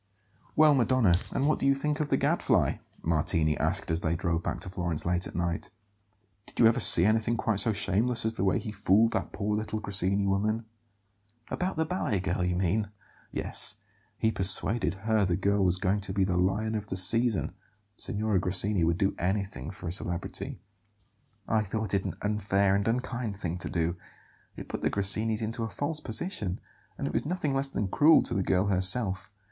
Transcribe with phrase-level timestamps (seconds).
[0.55, 4.41] "Well, Madonna, and what do you think of the Gadfly?" Martini asked as they drove
[4.41, 5.69] back to Florence late at night.
[6.47, 9.55] "Did you ever see anything quite so shameless as the way he fooled that poor
[9.55, 10.65] little Grassini woman?"
[11.51, 12.87] "About the ballet girl, you mean?"
[13.31, 13.75] "Yes,
[14.17, 17.51] he persuaded her the girl was going to be the lion of the season.
[17.95, 20.59] Signora Grassini would do anything for a celebrity."
[21.47, 23.97] "I thought it an unfair and unkind thing to do;
[24.55, 26.59] it put the Grassinis into a false position;
[26.97, 29.29] and it was nothing less than cruel to the girl herself.